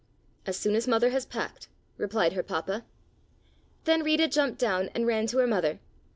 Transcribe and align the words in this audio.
"As 0.47 0.57
soon 0.57 0.73
as 0.73 0.87
Mother 0.87 1.11
has 1.11 1.27
packed," 1.27 1.67
replied 1.95 2.33
her 2.33 2.41
Papa. 2.41 2.85
Then 3.83 4.01
Rita 4.01 4.27
jumped 4.27 4.57
down 4.57 4.89
and 4.95 5.05
ran 5.05 5.27
to 5.27 5.37
her 5.37 5.45
Mother. 5.45 5.77